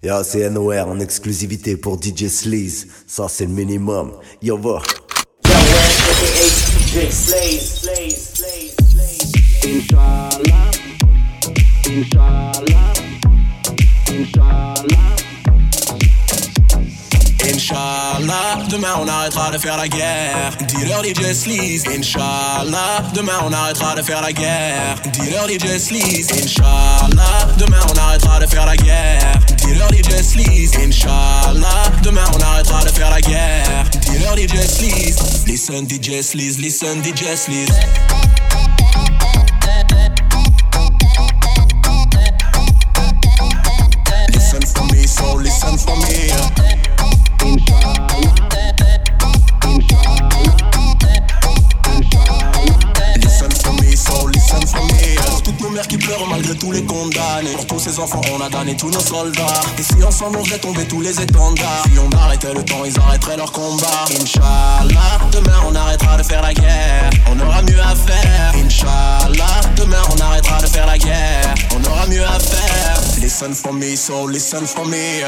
Yo, 0.00 0.22
c'est 0.22 0.48
NOR 0.48 0.86
en 0.86 1.00
exclusivité 1.00 1.76
pour 1.76 2.00
DJ 2.00 2.28
Sleaze. 2.28 2.86
Ça, 3.04 3.26
c'est 3.28 3.46
le 3.46 3.50
minimum. 3.50 4.12
Yo, 4.40 4.56
va. 4.56 4.80
Inch'Allah. 9.64 10.70
Inch'Allah. 11.90 12.92
Inch'Allah. 14.08 15.16
Inch'Allah, 17.44 18.66
demain 18.70 18.94
on 19.00 19.08
arrêtera 19.08 19.50
de 19.50 19.58
faire 19.58 19.78
la 19.78 19.88
guerre. 19.88 20.56
Dis-leur 20.60 21.02
DJ 21.02 21.32
Sleaze, 21.32 21.88
Inch'Allah, 21.88 23.02
demain 23.14 23.40
on 23.44 23.52
arrêtera 23.52 23.96
de 23.96 24.02
faire 24.02 24.22
la 24.22 24.32
guerre. 24.32 24.94
Dis-leur 25.12 25.48
DJ 25.48 25.76
Sleaze, 25.76 26.28
Inch'Allah, 26.40 27.48
demain 27.58 27.80
on 27.92 27.98
arrêtera 27.98 28.38
de 28.38 28.46
faire 28.46 28.64
la 28.64 28.76
guerre. 28.76 29.40
Dis-leur 29.68 29.90
DJ 29.92 30.22
Sleaze, 30.22 30.72
Inch'Allah, 30.82 31.92
demain 32.02 32.24
on 32.34 32.40
arrêtera 32.40 32.82
de 32.84 32.88
faire 32.88 33.10
la 33.10 33.20
guerre. 33.20 33.84
Dis-leur 34.00 34.34
DJ 34.34 34.66
Sleaze, 34.66 35.44
listen 35.46 35.86
DJ 35.86 36.22
Sleaze, 36.22 36.58
listen 36.58 37.04
DJ 37.04 37.36
Sleaze. 37.36 38.17
Nos 55.68 55.74
mères 55.74 55.86
qui 55.86 55.98
pleurent 55.98 56.26
malgré 56.28 56.54
tous 56.54 56.72
les 56.72 56.84
condamnés. 56.84 57.52
Pour 57.54 57.66
tous 57.66 57.78
ces 57.78 57.98
enfants, 57.98 58.20
on 58.32 58.40
a 58.40 58.48
donné 58.48 58.76
tous 58.76 58.90
nos 58.90 59.00
soldats. 59.00 59.60
Et 59.78 59.82
si 59.82 60.02
ensemble 60.02 60.38
on 60.38 60.44
faisait 60.44 60.58
tomber 60.58 60.84
tous 60.86 61.00
les 61.00 61.20
étendards, 61.20 61.84
si 61.84 61.98
on 61.98 62.10
arrêtait 62.16 62.54
le 62.54 62.64
temps, 62.64 62.84
ils 62.84 62.98
arrêteraient 62.98 63.36
leur 63.36 63.52
combat. 63.52 64.04
Inch'Allah, 64.20 65.18
demain 65.32 65.60
on 65.68 65.74
arrêtera 65.74 66.16
de 66.16 66.22
faire 66.22 66.42
la 66.42 66.54
guerre. 66.54 67.10
On 67.30 67.40
aura 67.40 67.62
mieux 67.62 67.80
à 67.80 67.94
faire. 67.94 68.52
Inch'Allah, 68.64 69.60
demain 69.76 70.02
on 70.16 70.20
arrêtera 70.20 70.60
de 70.60 70.66
faire 70.66 70.86
la 70.86 70.98
guerre. 70.98 71.54
On 71.76 71.84
aura 71.90 72.06
mieux 72.06 72.24
à 72.24 72.38
faire. 72.38 73.00
Listen 73.20 73.54
for 73.54 73.72
me, 73.72 73.96
so 73.96 74.26
listen 74.26 74.66
for 74.66 74.86
me. 74.86 75.22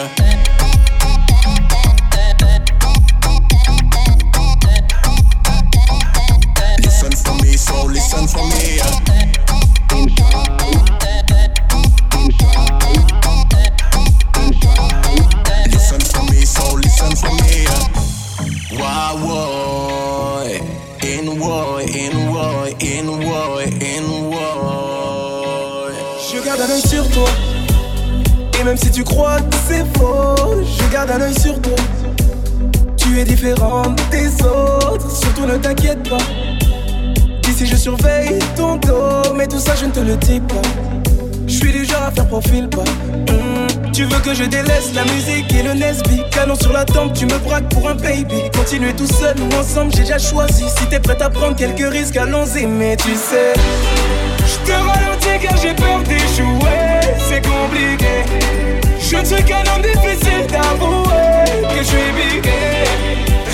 Même 28.70 28.78
si 28.78 28.90
tu 28.92 29.02
crois 29.02 29.40
que 29.40 29.56
c'est 29.66 29.84
faux, 29.98 30.62
je 30.62 30.92
garde 30.92 31.10
un 31.10 31.20
œil 31.22 31.34
sur 31.34 31.60
toi. 31.60 31.74
Tu 32.96 33.18
es 33.18 33.24
différente 33.24 34.00
des 34.12 34.28
autres, 34.44 35.10
surtout 35.10 35.44
ne 35.44 35.56
t'inquiète 35.56 36.08
pas. 36.08 36.18
Si 37.56 37.66
je 37.66 37.74
surveille 37.74 38.38
ton 38.56 38.76
dos, 38.76 39.34
mais 39.34 39.48
tout 39.48 39.58
ça 39.58 39.74
je 39.74 39.86
ne 39.86 39.91
te 39.91 39.98
le 39.98 40.16
dis 40.16 40.41
pas. 40.41 40.62
Je 41.48 41.52
suis 41.52 41.72
du 41.72 41.84
genre 41.84 42.04
à 42.04 42.12
faire 42.12 42.28
profil 42.28 42.68
pas. 42.68 42.84
Hmm, 43.32 43.91
tu 43.92 44.04
veux 44.04 44.20
que 44.20 44.34
je 44.34 44.44
délaisse 44.44 44.94
la 44.94 45.04
musique 45.04 45.52
et 45.52 45.64
le 45.64 45.74
Nesby? 45.74 46.22
Canon 46.30 46.54
sur 46.54 46.72
la 46.72 46.84
tempe, 46.84 47.12
tu 47.12 47.26
me 47.26 47.38
braques 47.38 47.68
pour 47.70 47.88
un 47.88 47.96
baby. 47.96 48.50
Continuer 48.56 48.94
tout 48.94 49.08
seul 49.08 49.34
ou 49.41 49.54
ensemble, 49.56 49.92
j'ai 49.96 50.02
déjà 50.02 50.18
choisi. 50.18 50.64
Si 50.78 50.86
t'es 50.86 51.00
prête 51.00 51.20
à 51.20 51.28
prendre 51.28 51.56
quelques 51.56 51.92
risques, 51.92 52.16
allons-y. 52.16 52.66
Mais 52.66 52.97
tu 52.97 53.14
sais, 53.16 53.53
je 54.38 54.70
te 54.70 54.72
ralentis 54.72 55.42
car 55.42 55.56
j'ai 55.56 55.75
peur 55.75 56.00
d'échouer. 56.04 57.00
C'est 57.28 57.42
compliqué. 57.42 58.59
Je 59.10 59.16
ne 59.16 59.25
suis 59.25 59.43
qu'un 59.43 59.65
homme 59.75 59.82
difficile 59.82 60.47
d'avouer 60.47 61.66
que 61.69 61.78
je 61.78 61.82
suis 61.82 62.12
piqué. 62.16 62.50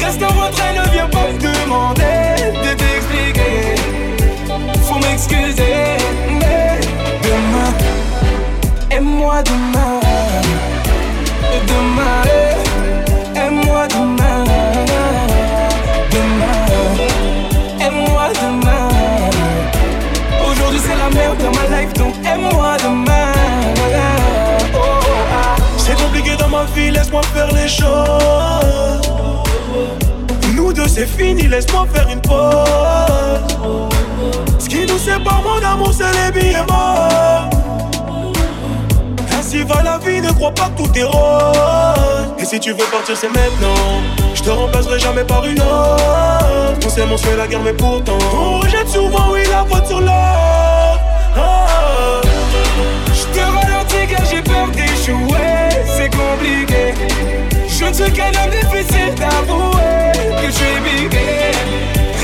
Reste 0.05 0.23
en 0.23 0.29
retrait, 0.29 0.75
ne 0.75 0.91
viens 0.91 1.09
pas 1.09 1.29
me 1.33 1.39
demander 1.39 2.53
de 2.53 2.75
t'expliquer. 2.75 3.75
Faut 4.83 4.99
m'excuser, 4.99 5.97
mais 6.29 6.79
demain, 7.23 7.73
aime-moi 8.91 9.43
demain. 9.45 9.57
Demain, 9.57 9.66
faire 27.35 27.53
les 27.53 27.69
choses. 27.69 29.03
Nous 30.55 30.73
deux 30.73 30.89
c'est 30.89 31.07
fini, 31.07 31.43
laisse-moi 31.49 31.87
faire 31.93 32.09
une 32.09 32.21
pause. 32.21 33.57
Ce 34.59 34.69
qui 34.69 34.87
nous 34.87 34.99
sépare, 34.99 35.43
mon 35.43 35.65
amour, 35.65 35.93
c'est 35.93 36.11
les 36.13 36.33
billets 36.33 36.67
morts. 36.69 37.51
Ainsi 39.39 39.63
va 39.63 39.83
la 39.83 39.99
vie, 39.99 40.21
ne 40.21 40.33
crois 40.33 40.53
pas 40.53 40.71
que 40.71 40.83
tout 40.83 40.99
est 40.99 41.05
rose. 41.05 42.35
Et 42.39 42.45
si 42.45 42.59
tu 42.59 42.73
veux 42.73 42.87
partir, 42.91 43.17
c'est 43.17 43.29
maintenant. 43.29 44.03
Je 44.35 44.43
te 44.43 44.51
remplacerai 44.51 44.99
jamais 44.99 45.25
par 45.25 45.45
une 45.47 45.61
autre. 45.61 46.85
On 46.85 46.89
s'aime, 46.89 47.13
on 47.13 47.17
se 47.17 47.37
la 47.37 47.47
guerre, 47.47 47.63
mais 47.63 47.73
pourtant. 47.73 48.19
On 48.35 48.61
rejette 48.61 48.89
souvent, 48.89 49.31
oui, 49.33 49.41
la 49.51 49.65
faute 49.65 49.87
sur 49.87 50.01
l'autre. 50.01 51.01
Ah. 51.37 52.21
Je 53.13 53.39
te 53.39 53.41
ralentis 53.41 54.07
car 54.09 54.25
j'ai 54.25 54.43
peur 54.43 54.69
d'échouer. 54.69 55.46
Je 57.79 57.85
ne 57.85 57.93
suis 57.93 58.13
qu'un 58.13 58.29
homme 58.29 58.51
difficile 58.51 59.15
d'avouer 59.15 60.13
que 60.41 60.47
je 60.47 60.53
suis 60.53 60.81
piqué. 60.85 61.53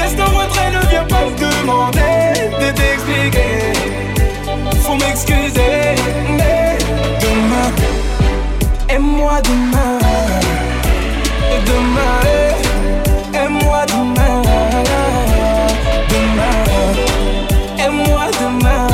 Reste 0.01 0.19
en 0.19 0.31
retrait, 0.37 0.71
ne 0.71 0.81
viens 0.89 1.05
pas 1.05 1.25
me 1.27 1.37
demander 1.37 2.51
de 2.59 2.71
t'expliquer. 2.73 3.73
Faut 4.83 4.97
m'excuser, 4.97 5.95
mais 6.37 6.79
demain, 7.21 7.71
aime-moi 8.89 9.41
demain. 9.43 9.99
Demain, 11.67 12.19
aime-moi 13.35 13.87
demain. 13.87 14.43
Demain, 16.09 16.59
aime-moi 17.79 18.27
demain. 18.41 18.87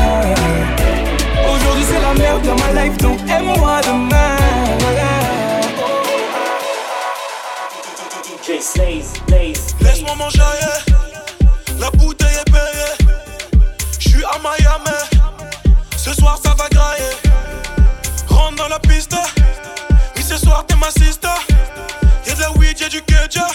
Aujourd'hui 1.50 1.84
c'est 1.88 2.00
la 2.00 2.14
merde 2.14 2.42
dans 2.42 2.56
ma 2.56 2.82
life, 2.82 2.96
donc 2.98 3.18
aime-moi 3.30 3.80
demain. 3.82 3.87
Laisse-moi 8.78 10.14
manger, 10.14 10.40
eh. 10.62 11.80
la 11.80 11.90
bouteille 11.90 12.28
est 12.36 12.50
payée. 12.50 13.12
J'suis 13.98 14.24
à 14.24 14.38
Miami, 14.38 14.96
ce 15.96 16.14
soir 16.14 16.38
ça 16.40 16.54
va 16.56 16.68
grailler. 16.68 17.10
Rentre 18.28 18.56
dans 18.56 18.68
la 18.68 18.78
piste, 18.78 19.16
oui 20.16 20.22
ce 20.22 20.36
soir 20.36 20.64
t'es 20.66 20.76
ma 20.76 20.90
sister. 20.90 21.28
Y'a 22.26 22.34
de 22.34 22.40
la 22.40 22.52
weed, 22.52 22.78
y'a 22.78 22.88
du 22.88 23.02
keja, 23.02 23.48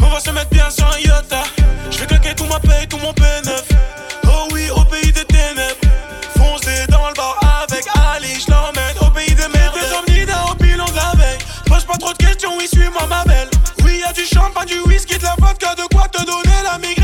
on 0.00 0.10
va 0.10 0.20
se 0.20 0.30
mettre 0.30 0.50
bien 0.50 0.70
sans 0.70 0.96
iota. 0.98 1.42
J'vais 1.90 2.06
claquer 2.06 2.34
tout 2.36 2.46
ma 2.46 2.60
paye, 2.60 2.86
tout 2.86 2.98
mon 2.98 3.12
paye. 3.12 3.21
pas 14.62 14.66
du 14.66 14.80
whisky, 14.82 15.18
de 15.18 15.24
la 15.24 15.34
vodka, 15.38 15.74
de 15.74 15.82
quoi 15.92 16.06
te 16.08 16.24
donner 16.24 16.62
la 16.62 16.78
migraine. 16.78 17.01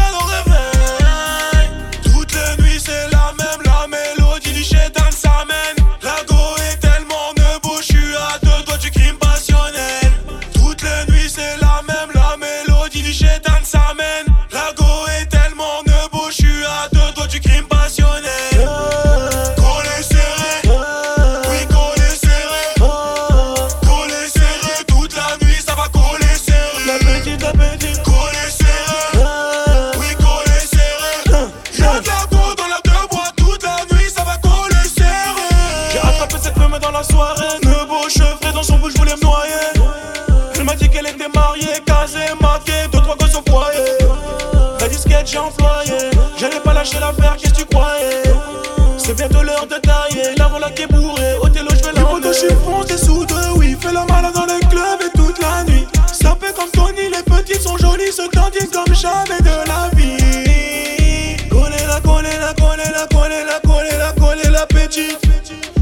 Qui 50.74 50.82
est 50.82 50.86
télo, 50.86 51.70
je 51.70 51.84
vais 51.84 51.92
la. 51.94 52.32
Je 52.32 52.32
suis 52.32 52.48
foncé 52.64 52.98
sous 52.98 53.24
deux, 53.24 53.34
oui, 53.56 53.76
fais 53.80 53.92
la 53.92 54.04
malade 54.04 54.34
dans 54.34 54.44
le 54.44 54.58
club 54.68 55.00
et 55.00 55.16
toute 55.16 55.40
la 55.40 55.64
nuit. 55.64 55.86
Ça 56.12 56.36
fait 56.40 56.54
comme 56.54 56.70
Tony, 56.70 57.08
les 57.08 57.22
petites 57.22 57.62
sont 57.62 57.76
jolies, 57.78 58.12
se 58.12 58.28
tendent 58.28 58.52
comme 58.72 58.94
jamais 58.94 59.40
de 59.40 59.68
la 59.68 59.88
vie. 59.96 61.36
Coller 61.48 61.86
la, 61.88 62.00
coller 62.00 62.38
la, 62.40 62.52
coller 62.54 62.90
la, 62.92 63.06
coller 63.06 63.44
la, 63.46 63.60
coller 63.60 63.98
la, 63.98 64.12
coller 64.12 64.50
la 64.50 64.66
petite. 64.66 65.18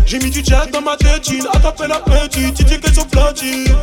J'ai 0.05 0.19
mis 0.19 0.31
du 0.31 0.45
jack 0.45 0.71
dans 0.71 0.83
ma 0.83 0.97
tétine, 0.97 1.47
attrapé 1.53 1.89
la 1.89 1.99
petite, 1.99 2.55
tu 2.55 2.65
dis 2.65 2.79
qu'elle 2.79 2.95
sont 2.95 3.07
platine. 3.07 3.75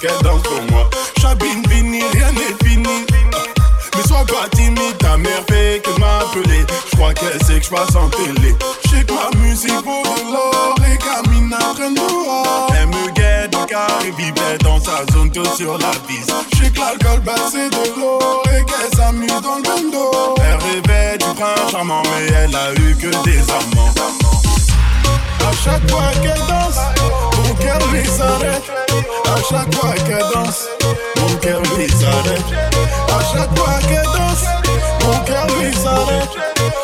Qu'elle 0.00 0.22
danse, 0.22 0.42
pour 0.42 0.62
moi. 0.70 0.88
Chabine 1.20 1.62
fini, 1.68 2.02
rien 2.12 2.32
n'est 2.32 2.68
fini. 2.68 3.06
Mais 3.96 4.02
sois 4.06 4.24
pas 4.26 4.48
timide, 4.54 4.96
ta 4.98 5.16
mère 5.16 5.42
fait 5.48 5.82
que 5.82 5.90
m'appeler. 5.98 6.64
Je 6.90 6.96
crois 6.96 7.12
qu'elle 7.14 7.42
sait 7.44 7.58
que 7.58 7.64
je 7.64 7.70
passe 7.70 7.96
en 7.96 8.08
télé. 8.08 8.54
Je 8.84 8.90
sais 8.90 9.04
que 9.04 9.12
ma 9.12 9.38
musique 9.42 9.70
de 9.70 10.32
l'or, 10.32 10.74
les 10.78 10.98
gamines 10.98 11.52
apprennent 11.52 11.94
dehors. 11.94 12.72
Elle 12.78 12.86
me 12.86 13.10
guette 13.12 13.52
dans 13.52 13.66
car 13.66 13.88
et 14.06 14.10
vivait 14.12 14.58
dans 14.62 14.80
sa 14.80 15.04
zone 15.12 15.30
que 15.30 15.44
sur 15.56 15.78
la 15.78 15.90
vis. 16.08 16.26
Je 16.52 16.64
sais 16.64 16.70
que 16.70 16.78
l'alcool 16.78 17.22
c'est 17.50 17.70
de 17.70 18.00
l'eau 18.00 18.42
et 18.52 18.64
qu'elle 18.64 18.96
s'amuse 18.96 19.40
dans 19.42 19.56
le 19.56 19.62
bando. 19.62 20.34
Elle 20.38 20.58
rêvait 20.58 21.18
du 21.18 21.26
prince 21.34 21.70
charmant, 21.70 22.02
mais 22.04 22.26
elle 22.34 22.54
a 22.54 22.72
eu 22.74 22.96
que 22.96 23.10
des 23.24 23.40
amants. 23.50 24.27
À 25.48 25.52
chaque 25.64 25.90
fois 25.90 26.10
qu'elle 26.20 26.46
danse, 26.46 26.78
mon 27.38 27.54
cœur 27.54 27.78
lui 27.90 28.04
s'arrête. 28.04 28.64
À 29.24 29.40
chaque 29.48 29.74
fois 29.74 29.94
qu'elle 30.06 30.26
danse, 30.34 30.68
mon 31.16 31.36
cœur 31.36 31.62
lui 31.74 31.88
s'arrête. 31.88 32.44
À 33.08 33.20
chaque 33.32 33.58
fois 33.58 33.78
qu'elle 33.88 34.04
danse, 34.04 34.44
mon 35.06 35.18
cœur 35.24 35.46
lui 35.58 35.74
s'arrête. 35.74 36.28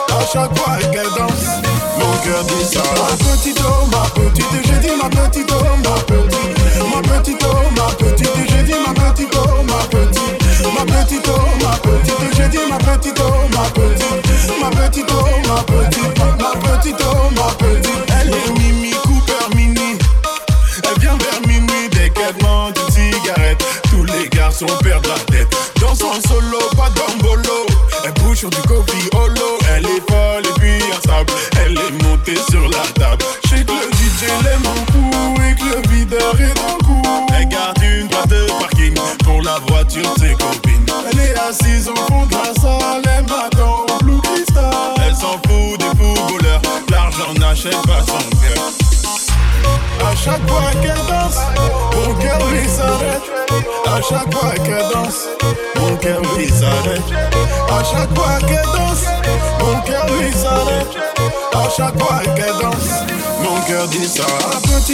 À 0.09 0.25
chaque 0.33 0.59
fois 0.59 0.79
qu'elle 0.91 1.13
danse, 1.19 1.45
mon 1.99 2.13
cœur 2.25 2.43
lui 2.57 2.65
s'arrête. 2.65 3.21
Ma 3.21 3.35
petite 3.37 3.61
oh, 3.67 3.87
ma 3.93 4.09
petite, 4.15 4.47
j'ai 4.65 4.79
dit 4.89 4.95
ma 4.97 5.11
petite 5.11 5.53
oh, 5.53 5.65
ma 5.85 6.01
petite. 6.01 6.55
Ma 6.91 7.03
petite 7.03 7.45
oh, 7.45 7.71
ma 7.77 7.93
petite, 7.93 8.31
j'ai 8.49 8.63
dit 8.63 8.75
ma 8.87 8.95
petite 8.95 9.35
oh, 9.35 9.63
ma 9.63 9.85
petite. 9.91 10.41
Ma 10.73 10.85
petite 10.91 11.29
oh, 11.29 11.63
ma 11.63 11.77
petite, 11.77 12.35
j'ai 12.35 12.49
dit 12.49 12.65
ma 12.71 12.79
petite 12.79 13.21
oh, 13.21 13.47
ma 13.55 13.69
petite. 13.69 14.59
Ma 14.59 14.71
petite 14.71 15.11
oh, 15.11 15.49
ma 15.49 15.63
petite, 15.65 16.19
ma 16.19 16.73
petite 16.73 17.03
oh, 17.03 17.31
ma 17.37 17.53
petite. 17.59 18.14
Elle 18.26 18.32
est 18.32 18.74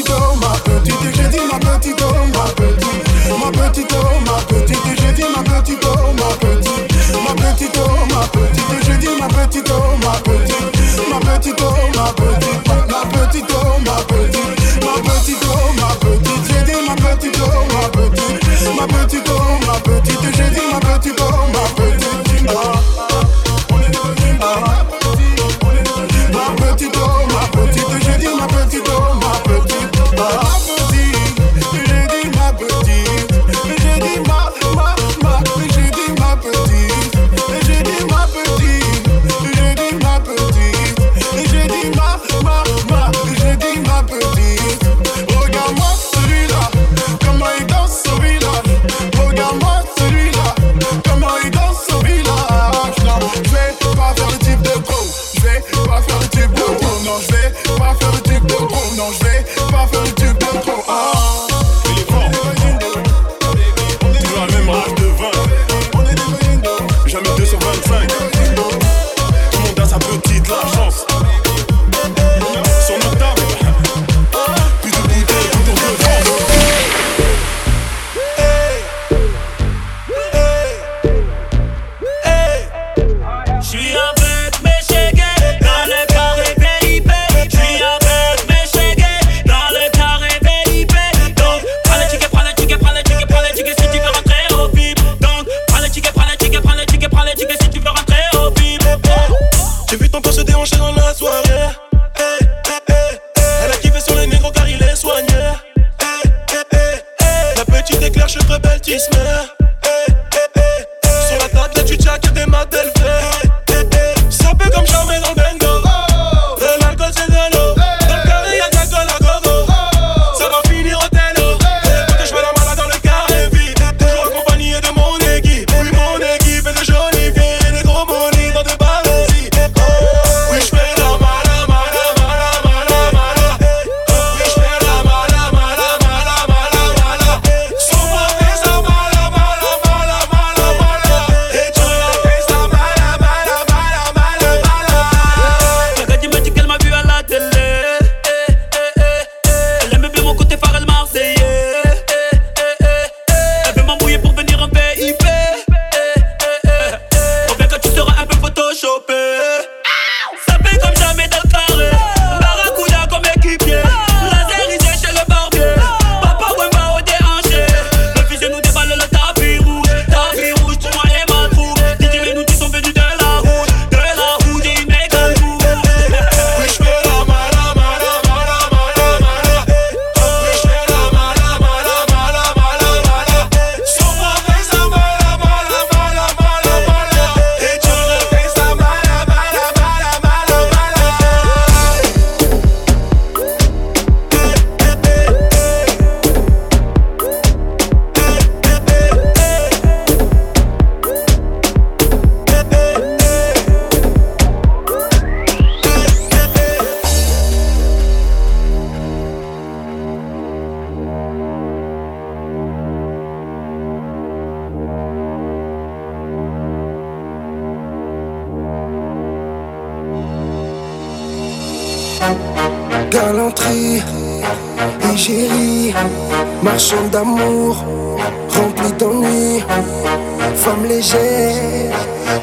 petite 0.02 0.16
oh, 0.18 0.36
ma 0.36 0.48
petite, 0.64 1.14
j'ai 1.14 1.28
dit 1.28 1.44
ma 1.50 1.58
petite 1.58 2.02
oh, 2.02 2.26
ma 2.32 2.44
petite. 2.54 3.00
Ma 3.38 3.50
petite 3.50 3.92
oh, 3.92 4.20
ma 4.26 4.40
petite, 4.42 4.78
j'ai 4.98 5.12
dit 5.12 5.24
ma 5.34 5.42
petite 5.42 5.84
oh, 5.84 6.12
ma 6.14 6.28
petite. 6.36 6.88
Ma 7.24 7.34
petite 7.34 7.78
oh, 7.78 8.06
ma 8.14 8.20
petite, 8.28 8.84
j'ai 8.86 8.96
dit 8.98 9.14
ma 9.20 9.28
petite 9.28 9.70
oh, 9.70 9.96
ma 10.02 10.12
petite. 10.20 11.08
Ma 11.10 11.18
petite 11.20 11.60
oh, 11.60 11.74
ma 11.94 12.12
petite, 12.12 12.66
ma 12.66 13.00
petite 13.06 13.52
oh, 13.52 13.78
ma 13.84 13.96
petite. 14.08 14.84
Ma 14.84 14.94
petite 15.02 15.44
oh, 15.44 15.72
ma 15.76 15.88
petite, 15.96 16.44
j'ai 16.48 16.62
dit 16.64 16.80
ma 16.86 16.94
petite 16.94 17.38
oh, 17.42 17.64
ma 17.74 17.82
petite. 17.88 18.76
Ma 18.76 18.84
petite 18.86 19.28
oh, 19.28 19.39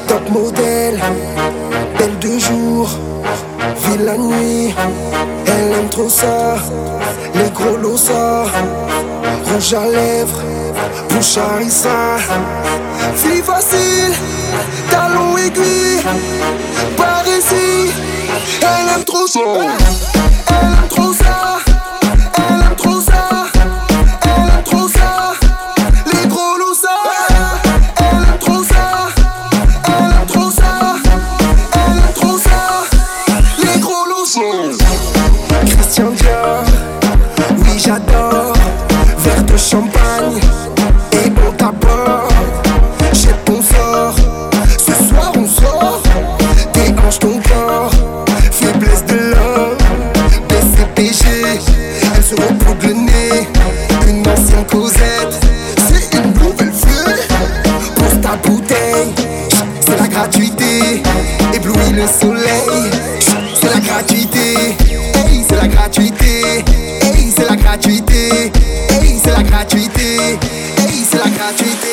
top 0.06 0.30
modèle, 0.30 1.00
belle 1.98 2.18
de 2.18 2.38
jour, 2.38 2.88
ville 3.84 4.04
la 4.04 4.16
nuit, 4.16 4.74
elle 5.46 5.72
aime 5.72 5.88
trop 5.90 6.08
ça, 6.08 6.56
les 7.34 7.50
gros 7.50 7.76
losa, 7.76 8.44
rouge 9.44 9.74
à 9.74 9.86
lèvres, 9.86 10.42
bouche 11.10 11.38
à 11.38 11.58
fille 13.14 13.42
facile, 13.42 14.14
talon 14.90 15.36
aiguille, 15.36 16.02
par 16.96 17.22
ici, 17.26 17.92
elle 18.62 18.96
aime 18.96 19.04
trop 19.04 19.26
ça. 19.26 19.40
Elle 20.50 20.56
aime 20.56 20.88
trop 20.88 21.12
ça. 21.12 21.37
Le 61.98 62.06
soleil. 62.06 62.90
C'est 63.60 63.74
la 63.74 63.80
gratuité. 63.80 64.76
C'est 65.48 65.56
la 65.56 65.68
gratuité. 65.68 66.64
C'est 67.36 67.48
la 67.48 67.56
gratuité. 67.56 68.52
C'est 69.22 69.30
la 69.32 69.42
gratuité. 69.42 70.38
C'est 71.10 71.18
la 71.18 71.30
gratuité. 71.30 71.88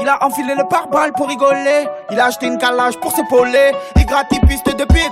Il 0.00 0.08
a 0.08 0.24
enfilé 0.24 0.54
le 0.56 0.64
pare-balles 0.68 1.12
pour 1.12 1.28
rigoler. 1.28 1.86
Il 2.10 2.18
a 2.18 2.26
acheté 2.26 2.46
une 2.46 2.58
calage 2.58 2.98
pour 3.00 3.12
s'épauler. 3.12 3.72
Il 3.96 4.06
gratte 4.06 4.28
depuis 4.32 4.56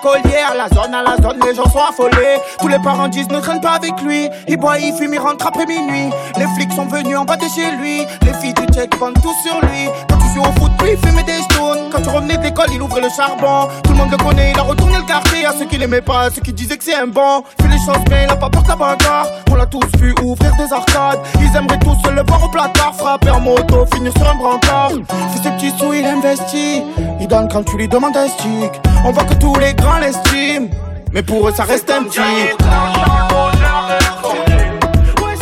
À 0.00 0.54
la 0.54 0.68
zone, 0.68 0.94
à 0.94 1.02
la 1.02 1.16
zone, 1.16 1.40
les 1.44 1.56
gens 1.56 1.68
sont 1.70 1.80
affolés. 1.80 2.38
Tous 2.60 2.68
les 2.68 2.78
parents 2.78 3.08
disent 3.08 3.28
ne 3.30 3.40
traîne 3.40 3.60
pas 3.60 3.72
avec 3.72 4.00
lui. 4.02 4.28
Il 4.46 4.56
boit, 4.56 4.78
il 4.78 4.94
fume, 4.94 5.12
il 5.12 5.18
rentre 5.18 5.46
après 5.46 5.66
minuit. 5.66 6.10
Les 6.36 6.46
flics 6.54 6.72
sont 6.72 6.86
venus 6.86 7.16
en 7.16 7.24
bas 7.24 7.36
de 7.36 7.42
chez 7.48 7.72
lui. 7.72 8.06
Les 8.22 8.32
filles 8.34 8.54
du 8.54 8.64
checkpoint 8.72 9.12
tout 9.14 9.34
sur 9.42 9.60
lui. 9.62 9.88
Quand 10.08 10.18
tu 10.18 10.34
joues 10.34 10.42
au 10.42 10.60
foot, 10.60 10.70
lui, 10.82 10.92
il 10.92 10.98
fumait 10.98 11.24
des 11.24 11.42
stones. 11.50 11.90
Quand 11.90 12.00
tu 12.00 12.10
revenais 12.10 12.36
de 12.36 12.44
l'école, 12.44 12.68
il 12.72 12.80
ouvrait 12.80 13.00
le 13.00 13.08
charbon. 13.08 13.68
Tout 13.82 13.90
le 13.90 13.96
monde 13.96 14.10
le 14.12 14.16
connaît, 14.18 14.52
il 14.54 14.58
a 14.58 14.62
retourné 14.62 14.98
le 14.98 15.02
quartier. 15.02 15.44
À 15.44 15.52
ceux 15.52 15.64
qui 15.64 15.78
l'aimaient 15.78 16.00
pas, 16.00 16.26
à 16.26 16.30
ceux 16.30 16.42
qui 16.42 16.52
disaient 16.52 16.78
que 16.78 16.84
c'est 16.84 16.94
un 16.94 17.08
bon. 17.08 17.42
Fait 17.60 17.68
les 17.68 17.78
choses 17.78 18.04
bien, 18.08 18.22
il 18.22 18.30
a 18.30 18.36
pas 18.36 18.50
peur 18.50 18.62
de 18.62 18.68
la 18.68 18.76
bagarre. 18.76 19.26
On 19.50 19.56
l'a 19.56 19.66
tous 19.66 19.84
vu 19.98 20.14
ouvrir 20.22 20.52
des 20.56 20.72
arcades. 20.72 21.20
Ils 21.40 21.56
aimeraient 21.56 21.80
tous 21.80 21.96
se 22.04 22.10
le 22.10 22.22
voir 22.24 22.44
au 22.44 22.48
placard. 22.48 22.94
Frapper 22.96 23.30
en 23.30 23.40
moto, 23.40 23.84
finir 23.92 24.12
sur 24.12 24.28
un 24.28 24.36
brancard. 24.36 24.90
Fait 25.32 25.42
ses 25.42 25.50
petits 25.50 25.72
sous, 25.76 25.92
il 25.92 26.06
investit. 26.06 26.84
Il 27.20 27.26
donne 27.26 27.48
quand 27.48 27.64
tu 27.64 27.76
lui 27.76 27.88
demandes 27.88 28.16
un 28.16 28.28
stick. 28.28 28.80
On 29.04 29.10
voit 29.12 29.24
que 29.24 29.34
tous 29.34 29.54
les 29.56 29.74
grands 29.74 29.98
l'estiment. 29.98 30.68
Mais 31.12 31.22
pour 31.22 31.48
eux, 31.48 31.52
ça 31.52 31.64
reste 31.64 31.90
un 31.90 32.04
petit. 32.04 32.20
Ouais, 32.20 32.54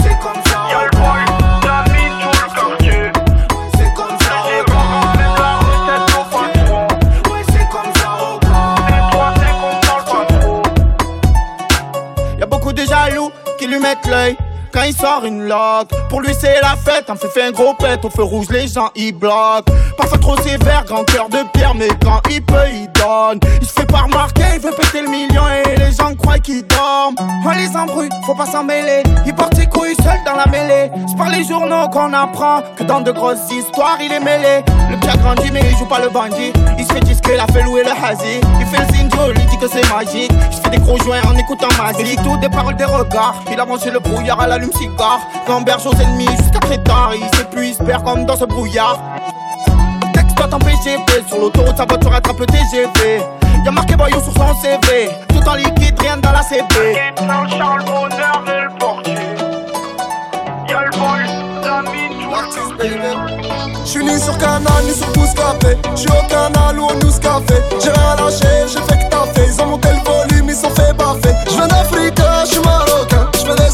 c'est 0.02 0.18
comme 0.22 0.42
ça. 0.46 0.66
C'est 3.76 3.94
comme 3.94 4.18
ça. 4.20 4.34
Ouais, 7.30 7.42
c'est 7.48 7.68
comme 7.70 7.92
ça. 7.96 8.10
Y'a 12.38 12.46
beaucoup 12.46 12.72
de 12.72 12.82
jaloux 12.84 13.32
qui 13.58 13.66
lui 13.66 13.78
mettent 13.80 14.06
l'œil. 14.06 14.36
Quand 14.72 14.82
il 14.82 14.94
sort 14.94 15.24
une 15.24 15.48
loque, 15.48 15.90
pour 16.08 16.20
lui 16.20 16.34
c'est 16.38 16.60
la 16.60 16.76
fête. 16.76 17.06
On 17.08 17.16
fait, 17.16 17.28
fait 17.28 17.42
un 17.42 17.50
gros 17.50 17.74
pet, 17.74 17.98
au 18.04 18.10
feu 18.10 18.22
rouge, 18.22 18.46
les 18.50 18.68
gens 18.68 18.90
ils 18.94 19.12
bloquent. 19.12 19.72
Parfois 19.96 20.18
trop 20.18 20.36
sévère, 20.38 20.84
grand 20.84 21.04
cœur 21.04 21.28
de 21.28 21.38
pierre, 21.52 21.74
mais 21.74 21.88
quand 22.02 22.20
il 22.30 22.42
peut, 22.44 22.68
il 22.72 22.88
donne. 22.92 23.40
Il 23.60 23.66
se 23.66 23.72
fait 23.72 23.86
pas 23.86 24.00
remarquer, 24.00 24.44
il 24.54 24.60
veut 24.60 24.72
péter 24.72 25.02
le 25.02 25.08
million 25.08 25.42
et 25.48 25.76
les 25.76 25.92
gens 25.92 26.14
croient 26.14 26.38
qu'il 26.38 26.66
dorment. 26.66 27.16
On 27.44 27.50
les 27.50 27.76
embrouille, 27.76 28.08
faut 28.24 28.34
pas 28.34 28.46
s'en 28.46 28.64
mêler. 28.64 29.02
Il 29.26 29.34
porte 29.34 29.54
ses 29.56 29.66
couilles 29.66 29.96
seul 30.02 30.18
dans 30.24 30.36
la 30.36 30.46
mêlée. 30.46 30.90
C'est 31.08 31.16
par 31.16 31.30
les 31.30 31.44
journaux 31.44 31.88
qu'on 31.88 32.12
apprend 32.12 32.62
que 32.76 32.84
dans 32.84 33.00
de 33.00 33.10
grosses 33.12 33.50
histoires 33.50 33.98
il 34.00 34.12
est 34.12 34.20
mêlé. 34.20 34.62
Le 34.90 34.96
petit 34.96 35.10
a 35.10 35.16
grandi, 35.16 35.50
mais 35.50 35.62
il 35.68 35.76
joue 35.76 35.86
pas 35.86 36.00
le 36.00 36.08
bandit. 36.08 36.52
Il 36.78 36.86
se 36.86 36.92
fait 36.92 37.00
disque, 37.00 37.24
il 37.32 37.40
a 37.40 37.46
fait 37.46 37.62
louer 37.62 37.82
le 37.82 37.90
hazy. 37.90 38.40
Il 38.60 38.66
fait 38.66 38.84
le 38.84 38.94
zinjo, 38.94 39.32
lui 39.32 39.44
dit 39.46 39.58
que 39.58 39.68
c'est 39.68 39.88
magique. 39.92 40.30
Il 40.50 40.56
se 40.56 40.60
fait 40.60 40.70
des 40.70 40.78
gros 40.78 40.98
joints 40.98 41.22
en 41.26 41.36
écoutant 41.36 41.68
ma. 41.78 41.92
Tout 41.96 42.36
des 42.38 42.48
paroles, 42.48 42.76
des 42.76 42.84
regards. 42.84 43.42
Il 43.50 43.58
a 43.58 43.64
branché 43.64 43.90
le 43.90 44.00
brouillard 44.00 44.40
à 44.40 44.46
l'allume 44.56 44.72
cigare. 44.72 45.20
Gamberge 45.46 45.86
aux 45.86 45.94
ennemis 45.94 46.28
jusqu'à 46.38 46.60
très 46.60 46.82
tard. 46.82 47.12
Il 47.14 47.36
sait 47.36 47.44
plus, 47.44 47.68
il 47.68 47.74
se 47.74 47.82
perd 47.82 48.04
comme 48.04 48.24
dans 48.24 48.36
ce 48.36 48.44
brouillard. 48.44 48.98
Texte 50.12 50.40
en 50.40 50.58
PGV, 50.58 51.28
sur 51.28 51.38
l'autoroute 51.38 51.76
sa 51.76 51.84
voiture 51.84 52.14
attrape 52.14 52.40
le 52.40 52.46
TGV. 52.46 53.22
Y'a 53.64 53.70
marqué 53.70 53.96
boyau 53.96 54.20
sur 54.20 54.32
son 54.32 54.54
CV, 54.60 55.10
tout 55.28 55.48
en 55.48 55.54
liquide, 55.54 55.98
rien 56.00 56.16
dans 56.18 56.32
la 56.32 56.42
CB. 56.42 56.64
Charles 57.58 57.84
Bonheur 57.84 58.44
et 58.46 58.62
le 58.62 58.78
portier. 58.78 59.14
Y'a 60.68 60.84
le 60.84 60.90
boy, 60.90 61.64
la 61.64 61.82
mine, 61.82 62.16
J'suis 63.84 64.04
ni 64.04 64.18
sur 64.20 64.36
canal 64.38 64.84
ni 64.84 64.92
sur 64.92 65.06
Bouscapé 65.12 65.76
J'suis 65.94 66.08
au 66.08 66.26
canal 66.28 66.78
ou 66.78 66.86
au 66.86 66.94
News 66.94 67.18
Café 67.20 67.62
J'ai 67.82 67.90
rien 67.90 68.16
lâché, 68.16 68.46
j'ai 68.66 68.80
fait 68.80 68.98
que 68.98 69.10
t'as 69.10 69.26
fait 69.32 69.46
Ils 69.48 69.60
ont 69.62 69.66
monté 69.66 69.88
le 69.88 70.04
volume, 70.04 70.50
ils 70.50 70.54
sont 70.54 70.70
fait 70.70 70.92
baffer 70.92 71.34
J'viens 71.48 71.68
d'Afrique, 71.68 72.20
j'suis 72.44 72.60
marocain 72.60 73.30
J'fais 73.34 73.54
des 73.54 73.70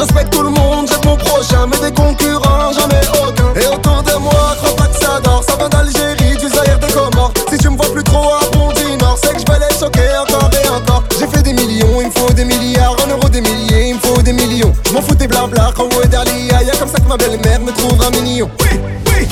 coquins 0.00 0.06
J'respecte 0.06 0.32
tout 0.32 0.42
le 0.42 0.50
monde, 0.50 0.88
j'ai 0.88 1.08
mon 1.08 1.16
prochain 1.16 1.66
Mais 1.70 1.78
des 1.78 1.94
concurrents, 1.94 2.72
j'en 2.72 2.88
ai 2.88 3.28
aucun 3.28 3.60
Et 3.60 3.66
autour 3.66 4.02
de 4.02 4.18
moi, 4.18 4.56
crois 4.62 4.76
pas 4.76 4.86
que 4.86 5.04
ça 5.04 5.20
dort 5.20 5.44
Ça 5.46 5.56
vient 5.56 5.68
d'Algérie, 5.68 6.36
du 6.36 6.48
Zaïre, 6.48 6.78
des 6.78 6.92
Comores 6.92 7.32
Si 7.50 7.58
tu 7.58 7.70
me 7.70 7.76
vois 7.76 7.92
plus 7.92 8.04
trop 8.04 8.34
à 8.34 8.40
Bondy 8.52 8.96
Nord 8.98 9.18
C'est 9.22 9.34
que 9.34 9.40
j'vais 9.40 9.58
les 9.58 9.78
choquer 9.78 10.10
encore 10.20 10.50
et 10.52 10.68
encore 10.68 11.04
J'ai 11.18 11.26
fait 11.26 11.42
des 11.42 11.52
millions, 11.52 12.00
il 12.00 12.06
me 12.06 12.12
faut 12.12 12.32
des 12.32 12.44
milliards 12.44 12.96
En 13.04 13.10
euros 13.10 13.28
des 13.28 13.40
milliers, 13.40 13.88
il 13.88 13.94
me 13.94 14.00
faut 14.00 14.22
des 14.22 14.32
millions 14.32 14.72
J'm'en 14.90 15.02
fous 15.02 15.14
des 15.14 15.26
blabla, 15.26 15.72
quand 15.76 15.84
ouais 15.96 16.06
Dalia 16.08 16.62
Y'a 16.62 16.76
comme 16.78 16.88
ça 16.88 16.98
que 16.98 17.08
ma 17.08 17.16
belle-mère 17.16 17.60
me 17.60 17.72
trouvera 17.72 18.10
mignon 18.10 18.50
Oui, 18.60 18.80
oui. 19.06 19.28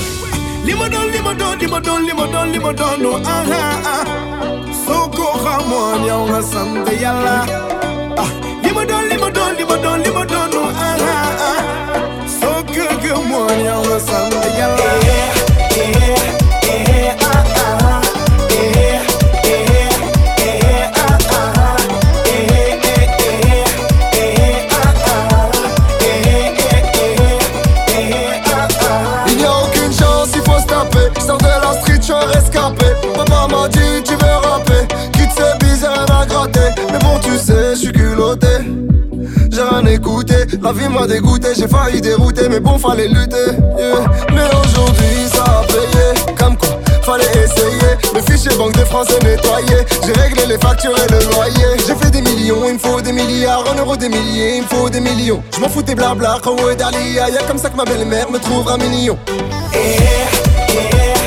Limodon, 0.65 1.07
limodon, 1.13 1.57
limodon, 1.59 1.99
limodon, 1.99 2.45
limodon, 2.45 2.99
no, 3.01 3.17
ah, 3.25 3.43
ah, 3.51 3.81
ah. 3.85 4.05
Soko 4.87 5.39
Ramon, 5.39 6.05
ya 6.05 6.43
sante 6.43 7.01
yala. 7.01 7.47
Ah, 8.19 8.25
limodon, 8.63 9.01
limodon, 9.09 9.53
limodon, 9.57 9.97
limodon. 10.05 10.58
Soko 13.29 13.47
Ramon, 13.47 13.65
ya 13.65 13.79
una 13.79 14.01
sante 14.01 15.18
rien 39.81 39.99
la 40.63 40.73
vie 40.73 40.89
m'a 40.89 41.07
dégoûté. 41.07 41.49
J'ai 41.57 41.69
failli 41.69 42.01
dérouter, 42.01 42.49
mais 42.49 42.61
bon, 42.61 42.79
fallait 42.79 43.09
lutter. 43.09 43.37
yeah. 43.79 44.05
Mais 44.33 44.45
aujourd'hui, 44.45 45.29
ça 45.33 45.45
a 45.45 45.63
payé. 45.67 46.35
Comme 46.37 46.57
quoi, 46.57 46.79
fallait 47.03 47.31
essayer. 47.45 47.93
Le 48.15 48.21
fichier 48.21 48.57
banque 48.57 48.75
de 48.75 48.85
France 48.85 49.09
est 49.11 49.25
nettoyé. 49.25 49.85
J'ai 50.05 50.13
réglé 50.21 50.47
les 50.47 50.59
factures 50.59 50.97
et 50.97 51.13
le 51.13 51.21
loyer. 51.33 51.79
J'ai 51.87 51.95
fait 51.95 52.11
des 52.11 52.23
millions, 52.23 52.67
il 52.67 52.75
me 52.75 52.79
faut 52.79 53.01
des 53.01 53.13
milliards. 53.13 53.65
En 53.71 53.79
euros, 53.79 53.97
des 53.97 54.09
milliers, 54.09 54.57
il 54.57 54.63
me 54.63 54.69
faut 54.69 54.89
des 54.91 55.01
millions. 55.01 55.43
Je 55.55 55.61
m'en 55.61 55.69
fous 55.69 55.83
des 55.83 55.95
blabla, 55.95 56.39
Kawo 56.43 56.71
et 56.71 56.77
Dalia. 56.77 57.29
Y'a 57.31 57.43
comme 57.47 57.59
ça 57.59 57.71
que 57.71 57.77
ma 57.77 57.85
belle-mère 57.85 58.31
me 58.31 58.39
trouvera 58.39 58.77
mignon. 58.77 59.19
Limodon, 59.73 61.18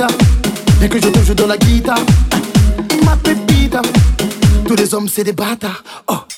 pépita. 0.00 0.06
Dès 0.80 0.88
que 0.88 0.98
je 1.00 1.08
te 1.08 1.32
dans 1.32 1.46
la 1.46 1.56
guitare, 1.56 1.98
ma 3.04 3.16
pépita. 3.16 3.82
Tous 4.66 4.76
les 4.76 4.94
hommes, 4.94 5.08
c'est 5.08 5.24
des 5.24 5.32
bâtards. 5.32 5.82
Oh. 6.08 6.29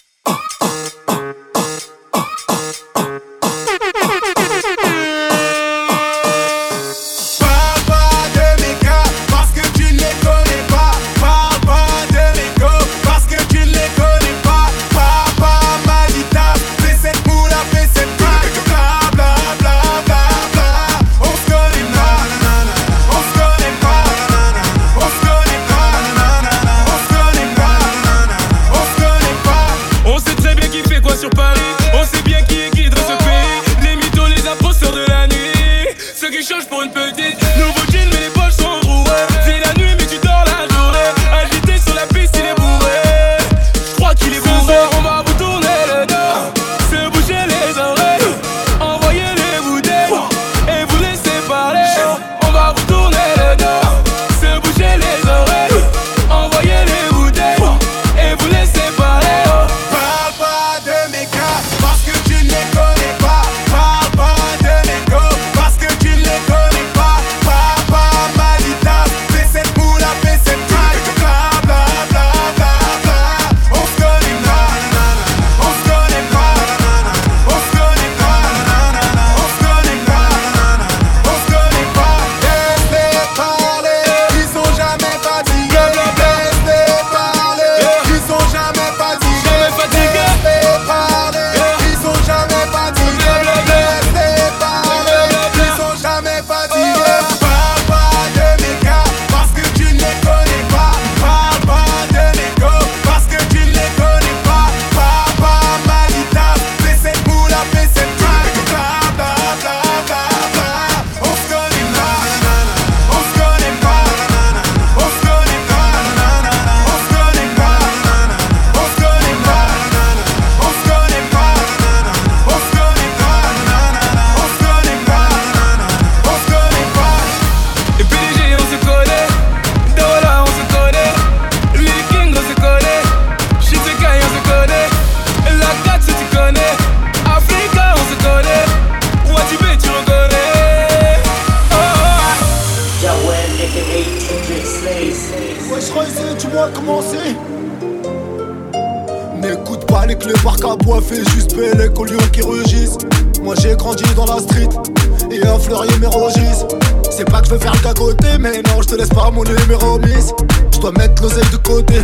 homies. 160.31 160.45
Je 160.73 160.79
dois 160.79 160.93
mettre 160.93 161.23
l'oseille 161.23 161.51
de 161.51 161.57
côté. 161.57 161.95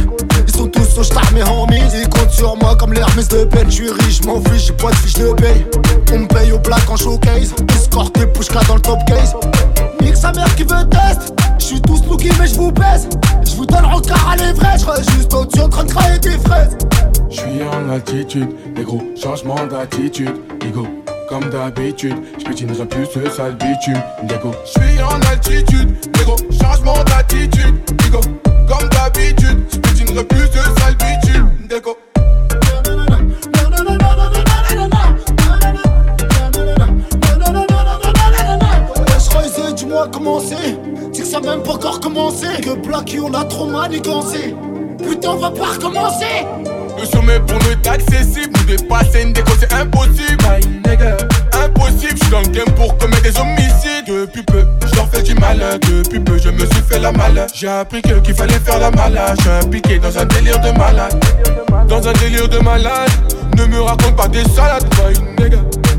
Ils 0.46 0.54
sont 0.54 0.66
tous 0.66 0.98
au 0.98 1.02
star, 1.02 1.24
mes 1.32 1.42
homies. 1.42 1.80
Ils 1.94 2.08
comptent 2.08 2.30
sur 2.30 2.56
moi 2.56 2.76
comme 2.76 2.92
l'Hermès 2.92 3.28
de 3.28 3.44
peine. 3.44 3.70
J'suis 3.70 3.90
riche, 3.90 4.22
m'en 4.24 4.40
fiche, 4.40 4.66
j'ai 4.66 4.72
pas 4.72 4.90
de 4.90 4.96
fiche 4.96 5.14
de 5.14 5.32
paye. 5.32 5.66
On 6.12 6.20
me 6.20 6.26
paye 6.26 6.52
au 6.52 6.58
black 6.58 6.88
en 6.90 6.96
showcase. 6.96 7.54
Escorté, 7.74 8.26
pushka 8.26 8.60
dans 8.66 8.76
le 8.76 8.80
top 8.80 8.98
case. 9.06 9.34
Nique 10.00 10.16
sa 10.16 10.32
mère 10.32 10.54
qui 10.56 10.62
veut 10.62 10.88
test. 10.88 11.32
J'suis 11.58 11.80
tous 11.82 12.04
looky, 12.06 12.30
mais 12.38 12.46
j'vous 12.46 12.72
baise. 12.72 13.08
J'vous 13.44 13.66
donne 13.66 13.84
rencard 13.84 14.30
à 14.30 14.36
l'Everest. 14.36 14.84
J'reste 14.84 15.10
juste 15.10 15.34
au-dessus 15.34 15.60
en 15.60 15.68
train 15.68 15.84
de 15.84 16.18
des 16.18 16.38
fraises. 16.38 16.76
J'suis 17.30 17.62
en 17.62 17.90
altitude, 17.90 18.48
des 18.74 18.82
gros 18.82 19.02
changements 19.20 19.66
d'attitude. 19.66 20.34
Igo, 20.64 20.86
comme 21.28 21.50
d'habitude, 21.50 22.16
j'pétine 22.38 22.68
plus 22.88 23.06
ce 23.12 23.30
sale 23.30 23.56
bitume. 23.56 24.02
Dégo, 24.22 24.52
j'suis 24.64 25.02
en 25.02 25.20
altitude, 25.30 25.94
des 26.12 26.24
gros 26.24 26.36
change 26.78 26.84
mon 26.84 27.00
attitude. 27.16 27.74
Digo, 27.96 28.20
comme 28.68 28.88
d'habitude, 28.90 29.64
plus 30.28 30.50
de 30.50 30.80
salvitude. 30.80 31.68
Déco. 31.68 31.96
Que 41.14 41.24
ça 41.24 41.40
pas 41.40 41.72
encore 41.72 42.00
commencer. 42.00 42.46
Que 42.62 43.20
on 43.20 43.34
a 43.34 43.44
trop 43.44 43.66
manigancé. 43.66 44.54
Putain, 44.98 45.30
on 45.30 45.36
va 45.36 45.50
pas 45.50 45.72
recommencer. 45.72 46.46
Le 46.98 47.04
sommet 47.06 47.40
pour 47.40 47.58
nous 47.60 47.70
est 47.70 47.86
accessible, 47.86 48.56
nous 48.58 48.76
dépasser 48.76 49.22
une 49.22 49.32
déco, 49.32 49.52
c'est 49.58 49.72
impossible. 49.72 50.36
My 50.42 50.66
nigga. 50.88 51.16
Impossible, 51.64 52.18
dans 52.30 52.40
le 52.40 52.48
game 52.48 52.70
pour 52.76 52.96
commettre 52.98 53.22
des 53.22 53.38
omissions. 53.38 53.77
Depuis 55.54 56.20
peu, 56.20 56.36
je 56.36 56.50
depuis 56.50 56.58
peu, 56.58 56.64
me 56.64 56.70
suis 56.72 56.82
fait 56.82 56.98
la 56.98 57.10
malle. 57.12 57.46
J'ai 57.54 57.68
appris 57.68 58.02
que 58.02 58.20
qu'il 58.20 58.34
fallait 58.34 58.58
faire 58.58 58.78
la 58.78 58.90
malade. 58.90 59.34
Je 59.38 59.42
suis 59.42 59.50
impliqué 59.50 59.98
dans 59.98 60.18
un 60.18 60.24
délire 60.26 60.60
de 60.60 60.78
malade. 60.78 61.24
Dans 61.88 62.06
un 62.06 62.12
délire 62.12 62.48
de 62.48 62.58
malade, 62.58 63.10
ne 63.56 63.64
me 63.64 63.80
raconte 63.80 64.14
pas 64.16 64.28
des 64.28 64.44
salades, 64.44 64.84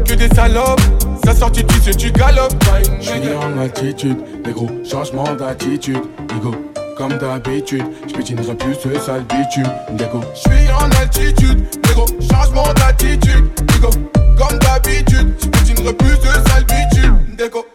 Que 0.05 0.13
des 0.13 0.29
salopes, 0.35 0.81
ça 1.25 1.33
sortit 1.33 1.65
tu 1.65 1.79
sais, 1.81 1.91
tu 1.91 2.11
galopes, 2.11 2.53
Je 2.99 3.09
suis 3.09 3.35
en 3.35 3.59
altitude, 3.59 4.17
des 4.43 4.51
gros 4.51 4.69
changements 4.89 5.33
d'attitude, 5.33 6.01
ego 6.37 6.55
comme 6.95 7.17
d'habitude. 7.17 7.85
J'pétinerai 8.07 8.55
plus 8.55 8.75
ce 8.75 8.99
sale 8.99 9.23
bitume, 9.23 9.71
Je 9.97 10.39
suis 10.39 10.71
en 10.71 10.91
altitude, 11.01 11.65
gros 11.93 12.05
changement 12.31 12.73
d'attitude, 12.73 13.49
Digo, 13.67 13.89
comme 14.37 14.59
d'habitude. 14.59 15.33
J'pétinerai 15.41 15.93
plus 15.93 16.15
ce 16.15 16.49
sale 16.49 16.65
bitume, 16.65 17.19
déco. 17.37 17.65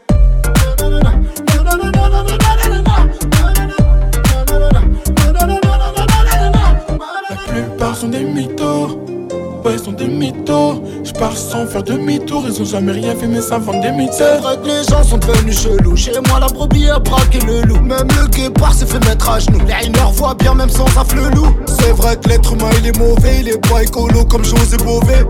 Des 10.07 10.15
mythos. 10.15 10.83
Je 11.05 11.13
pars 11.13 11.37
sans 11.37 11.67
faire 11.67 11.83
demi-tour, 11.83 12.45
ils 12.47 12.61
ont 12.61 12.65
jamais 12.65 12.93
rien 12.93 13.15
fait, 13.15 13.27
mais 13.27 13.41
ça 13.41 13.59
vend 13.59 13.81
des 13.81 13.91
mythos. 13.91 14.15
C'est 14.19 14.39
vrai 14.39 14.57
que 14.57 14.67
les 14.67 14.85
gens 14.85 15.03
sont 15.03 15.19
devenus 15.19 15.61
chelous. 15.61 15.97
Chez 15.97 16.13
moi, 16.29 16.41
la 16.41 16.47
brebis 16.47 16.89
a 16.89 16.99
braqué 16.99 17.39
le 17.41 17.63
loup. 17.63 17.81
Même 17.81 18.09
le 18.21 18.29
guépard 18.29 18.75
s'est 18.75 18.87
fait 18.87 19.05
mettre 19.07 19.31
à 19.31 19.39
genoux. 19.39 19.61
Les 19.67 19.89
leur 19.91 20.11
voient 20.13 20.35
bien, 20.35 20.55
même 20.55 20.71
sans 20.71 20.87
affle 20.99 21.19
loup. 21.35 21.55
C'est 21.67 21.93
vrai 21.93 22.17
que 22.17 22.29
l'être 22.29 22.53
humain 22.53 22.71
il 22.79 22.89
est 22.89 22.99
mauvais, 22.99 23.41
il 23.41 23.49
est 23.49 23.69
pas 23.69 23.83
écolo 23.83 24.25
comme 24.25 24.45
José 24.45 24.77
Bové. 24.79 25.25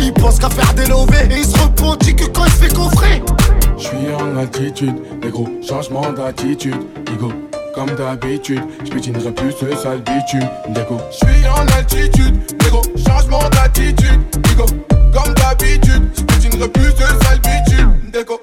Il 0.00 0.12
pense 0.12 0.38
qu'à 0.38 0.50
faire 0.50 0.72
des 0.74 0.86
lovés 0.86 1.28
et 1.30 1.38
il 1.38 1.44
se 1.44 1.58
repentit 1.58 2.14
que 2.14 2.24
quand 2.26 2.44
il 2.44 2.52
fait 2.52 2.74
coffrer. 2.74 3.22
Je 3.78 3.84
suis 3.84 4.14
en 4.18 4.36
altitude, 4.38 4.94
des 5.20 5.28
gros 5.28 5.48
changements 5.66 6.12
d'attitude. 6.12 6.76
Ego 7.12 7.32
comme 7.76 7.94
d'habitude. 7.94 8.62
J'pétinerai 8.84 9.30
plus 9.32 9.52
ce 9.52 9.76
sale 9.76 10.00
bitume, 10.00 10.48
déco. 10.70 10.98
J'suis 11.12 11.46
en 11.46 11.66
altitude, 11.76 12.34
gros 12.58 12.82
changement 12.96 13.48
d'attitude, 13.50 14.20
digo. 14.48 14.64
Comme 15.12 15.34
d'habitude, 15.34 16.02
j'pétinerai 16.16 16.68
plus 16.70 16.90
ce 16.90 17.24
sale 17.24 17.38
bitume, 17.40 17.92
déco. 18.10 18.40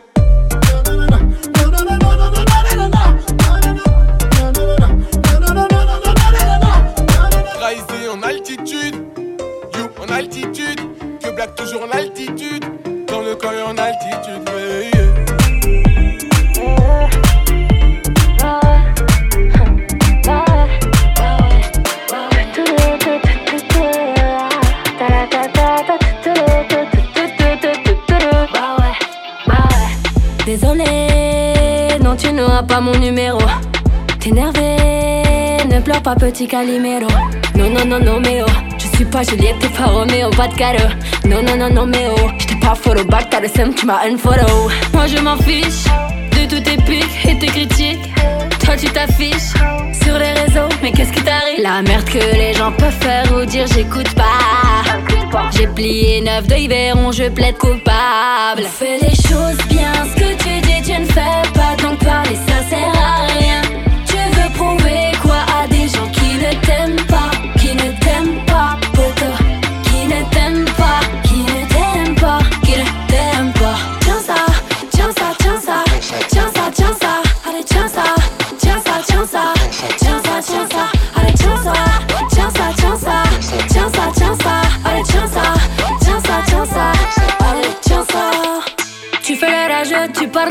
Pas 32.62 32.82
mon 32.82 32.96
numéro. 33.00 33.40
T'énervé, 34.20 34.78
ne 35.70 35.80
pleure 35.80 36.02
pas 36.02 36.16
petit 36.16 36.48
Calimero. 36.48 37.08
Non, 37.56 37.70
non, 37.70 37.86
non, 37.86 38.00
non, 38.00 38.20
mais 38.20 38.42
oh. 38.46 38.52
Je 38.78 38.88
suis 38.96 39.06
pas 39.06 39.24
Juliette, 39.24 39.60
t'es 39.60 39.70
pas 39.70 39.86
Roméo, 39.86 40.30
pas 40.32 40.48
de 40.48 40.54
cadeau. 40.54 40.84
Non, 41.26 41.42
non, 41.42 41.58
non, 41.58 41.74
non, 41.74 41.86
mais 41.88 42.08
oh. 42.16 42.30
J'étais 42.38 42.60
pas 42.60 42.76
photo 42.76 43.04
back, 43.06 43.30
t'as 43.32 43.40
le 43.40 43.48
seum, 43.48 43.74
tu 43.74 43.86
m'as 43.86 44.08
une 44.08 44.18
photo. 44.18 44.46
Moi 44.94 45.08
je 45.08 45.18
m'en 45.20 45.38
fiche 45.38 45.86
de 46.32 46.46
tous 46.48 46.62
tes 46.62 46.78
pics 46.78 47.26
et 47.28 47.40
tes 47.40 47.48
critiques. 47.48 48.14
Toi 48.64 48.76
tu 48.78 48.86
t'affiches 48.88 49.54
réseaux, 50.54 50.70
mais 50.82 50.92
qu'est-ce 50.92 51.12
qui 51.12 51.22
t'arrive? 51.24 51.62
La 51.62 51.82
merde 51.82 52.06
que 52.06 52.36
les 52.36 52.54
gens 52.54 52.72
peuvent 52.72 52.92
faire 52.92 53.26
ou 53.36 53.46
dire 53.46 53.66
j'écoute 53.68 54.14
pas. 54.16 54.84
J'ai 55.56 55.68
plié 55.68 56.22
neuf 56.22 56.48
de 56.48 56.68
verront, 56.68 57.12
je 57.12 57.30
plaide 57.30 57.58
coupable. 57.58 58.64
Fais 58.64 58.98
les 59.02 59.16
choses 59.16 59.58
bien, 59.68 59.92
ce 60.06 60.16
que 60.16 60.44
tu 60.44 60.62
dis, 60.62 60.82
tu 60.84 61.00
ne 61.00 61.06
fais 61.06 61.42
pas. 61.54 61.76
Donc 61.82 62.00
parler, 62.00 62.36
ça 62.48 62.70
sert 62.70 62.94
à 62.96 63.28
rien. 63.28 63.63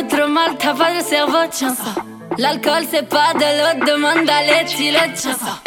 Trop 0.08 0.28
mal, 0.28 0.56
t'as 0.58 0.74
pas 0.74 1.00
cerveau, 1.02 1.46
ça. 1.50 2.00
L'alcool 2.38 2.84
c'est 2.90 3.08
pas 3.08 3.32
de 3.34 3.40
l'eau, 3.40 3.86
demande 3.86 4.24
le 4.24 5.14
tiens 5.14 5.32
ça. 5.32 5.58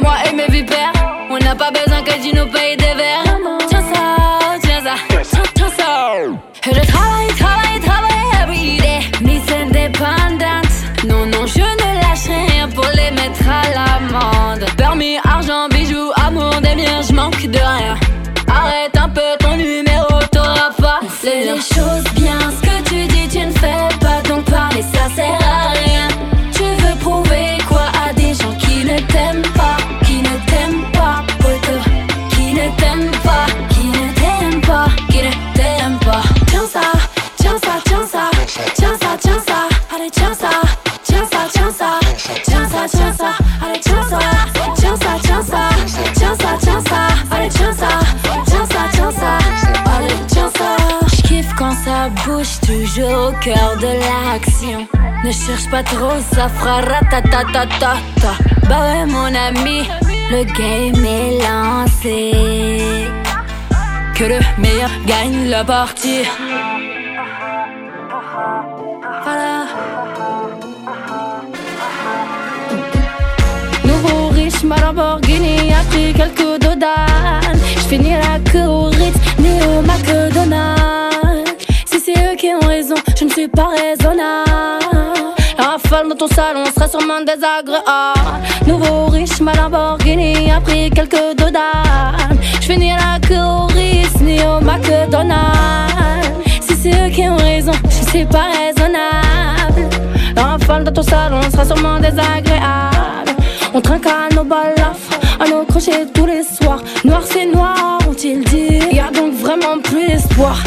Moi 0.00 0.14
et 0.28 0.34
mes 0.34 0.46
vipères, 0.46 0.92
on 1.30 1.38
n'a 1.38 1.54
pas 1.54 1.70
besoin 1.70 2.02
que 2.02 2.14
tu 2.22 2.34
nous 2.34 2.46
payes 2.46 2.76
des 2.76 2.94
verres. 2.94 3.24
Tiens, 3.24 3.82
tiens 4.62 4.80
ça. 4.80 4.94
Et 6.64 6.74
je 6.74 6.92
travaille, 6.92 7.34
travaille, 7.38 7.80
travaille 7.80 8.42
everyday. 8.42 9.00
Miss 9.22 9.42
indépendante, 9.50 10.74
non, 11.08 11.26
non, 11.26 11.46
je 11.46 11.60
ne 11.60 12.00
lâcherai 12.02 12.46
rien 12.52 12.68
pour 12.68 12.86
les 12.94 13.10
mettre 13.10 13.42
à 13.48 13.62
l'amende. 13.74 14.64
Permis, 14.76 15.16
argent, 15.24 15.68
bijoux, 15.68 16.12
amour, 16.24 16.60
des 16.60 16.76
miens, 16.76 17.02
je 17.08 17.12
manque 17.12 17.46
de 17.46 17.58
rien. 17.58 17.96
Tiens 42.92 43.12
ça, 43.18 43.32
allez 43.64 43.80
tiens 43.80 44.02
ça, 44.08 44.18
tiens 44.74 44.96
ça, 44.96 45.08
tiens 45.24 45.36
ça, 45.36 46.48
tiens 46.58 46.80
ça, 46.88 46.98
allez 47.30 47.48
tiens 47.48 47.72
ça, 47.72 47.88
tiens 48.46 48.66
ça, 48.66 48.88
tiens 48.92 49.10
allez 49.96 50.14
tiens 50.26 50.50
ça. 50.56 50.76
J'kiffe 51.16 51.54
quand 51.56 51.72
ça 51.84 52.08
bouge 52.24 52.60
toujours 52.66 53.28
au 53.28 53.32
cœur 53.40 53.76
de 53.80 53.88
l'action. 54.04 54.86
Ne 55.24 55.32
cherche 55.32 55.68
pas 55.70 55.82
trop, 55.82 56.18
ça 56.34 56.48
fera 56.48 56.80
ratatatata. 56.80 57.94
Bah 58.68 58.80
ouais 58.80 59.06
mon 59.06 59.34
ami, 59.34 59.88
le 60.30 60.44
game 60.44 61.04
est 61.04 61.38
lancé. 61.46 63.08
Que 64.14 64.24
le 64.24 64.38
meilleur 64.58 64.90
gagne 65.06 65.48
la 65.48 65.64
partie. 65.64 66.24
Ma 74.72 74.80
Lamborghini 74.80 75.72
a 75.72 75.84
pris 75.90 76.12
quelques 76.14 76.60
dodanes. 76.60 77.60
J'finis 77.76 78.12
la 78.12 78.38
queue 78.50 78.66
au 78.66 78.84
Ritz, 78.84 79.16
ni 79.38 79.60
au 79.62 79.82
McDonald's. 79.82 81.52
Si 81.84 82.00
c'est 82.00 82.18
eux 82.26 82.36
qui 82.36 82.48
ont 82.54 82.66
raison, 82.66 82.94
je 83.18 83.24
ne 83.24 83.30
suis 83.30 83.48
pas 83.48 83.68
raisonnable. 83.68 85.24
La 85.58 85.64
rafale 85.72 86.08
dans 86.08 86.16
ton 86.16 86.28
salon 86.28 86.64
sera 86.74 86.88
sûrement 86.88 87.20
désagréable. 87.20 88.40
Nouveau 88.66 89.06
riche, 89.06 89.40
ma 89.40 89.54
Lamborghini 89.54 90.50
a 90.50 90.60
pris 90.60 90.90
quelques 90.90 91.36
dodanes. 91.36 92.38
J'finis 92.60 92.92
la 92.92 93.18
queue 93.20 93.36
au 93.36 93.66
Ritz, 93.66 94.20
ni 94.20 94.40
au 94.40 94.60
McDonald's. 94.60 96.32
Si 96.60 96.74
c'est 96.76 97.06
eux 97.06 97.10
qui 97.10 97.28
ont 97.28 97.36
raison, 97.36 97.72
je 97.90 98.04
ne 98.04 98.08
suis 98.08 98.24
pas 98.24 98.46
raisonnable. 98.58 99.88
La 100.34 100.44
rafale 100.44 100.84
dans 100.84 100.92
ton 100.92 101.02
salon 101.02 101.42
sera 101.50 101.64
sûrement 101.64 101.98
désagréable. 102.00 103.31
On 103.74 103.80
trinque 103.80 104.06
à 104.06 104.34
nos 104.34 104.44
balafres, 104.44 105.18
à 105.40 105.48
nos 105.48 105.64
crochets 105.64 106.06
tous 106.12 106.26
les 106.26 106.42
soirs. 106.42 106.82
Noir 107.04 107.22
c'est 107.24 107.46
noir, 107.46 107.98
ont-ils 108.06 108.44
dit 108.44 108.80
Y 108.92 109.00
a 109.00 109.10
donc 109.10 109.32
vraiment 109.32 109.80
plus 109.82 110.06
d'espoir. 110.06 110.62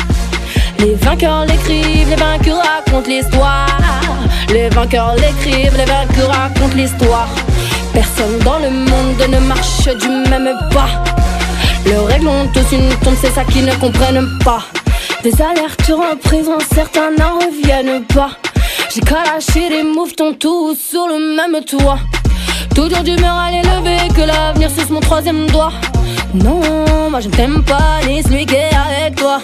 Les 0.79 0.95
vainqueurs 0.95 1.45
l'écrivent, 1.45 2.09
les 2.09 2.15
vaincus 2.15 2.53
racontent 2.53 3.07
l'histoire. 3.07 3.79
Les 4.49 4.69
vainqueurs 4.69 5.15
l'écrivent, 5.15 5.77
les 5.77 5.85
vaincus 5.85 6.23
racontent 6.23 6.75
l'histoire. 6.75 7.29
Personne 7.93 8.39
dans 8.43 8.57
le 8.57 8.71
monde 8.71 9.29
ne 9.29 9.39
marche 9.39 9.87
du 9.99 10.09
même 10.09 10.57
pas. 10.71 10.89
Le 11.85 12.01
règles 12.01 12.27
ont 12.27 12.47
tous 12.53 12.75
une 12.75 12.89
tombe, 13.03 13.15
c'est 13.21 13.29
ça 13.29 13.43
qu'ils 13.43 13.65
ne 13.65 13.75
comprennent 13.75 14.39
pas. 14.43 14.63
Des 15.21 15.33
alertes 15.41 15.91
en 15.91 16.59
certains 16.73 17.11
n'en 17.11 17.37
reviennent 17.37 18.03
pas. 18.05 18.31
J'ai 18.93 19.01
lâcher 19.01 19.69
les 19.69 19.83
ton 20.15 20.33
tous 20.33 20.75
sur 20.75 21.07
le 21.07 21.35
même 21.35 21.63
toit. 21.63 21.99
Toujours 22.75 23.03
d'humeur 23.03 23.39
à 23.39 23.51
l'élever, 23.51 24.09
que 24.13 24.21
l'avenir 24.21 24.69
suce 24.69 24.89
mon 24.89 24.99
troisième 24.99 25.47
doigt. 25.47 25.71
Non, 26.33 27.09
moi 27.09 27.21
je 27.21 27.29
ne 27.29 27.33
t'aime 27.33 27.63
pas, 27.63 28.05
ni 28.05 28.21
celui 28.21 28.45
qui 28.45 28.55
est 28.55 28.69
avec 28.75 29.15
toi. 29.15 29.39